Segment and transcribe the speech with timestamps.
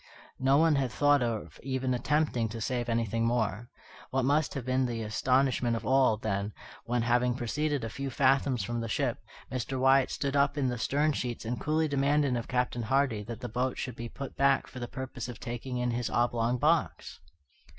[0.39, 3.69] No one had thought of even attempting to save anything more.
[4.09, 6.53] What must have been the astonishment of all, then,
[6.85, 9.19] when, having proceeded a few fathoms from the ship,
[9.51, 9.79] Mr.
[9.79, 13.47] Wyatt stood up in the stern sheets and coolly demanded of Captain Hardy that the
[13.47, 17.19] boat should be put back for the purpose of taking in his oblong box!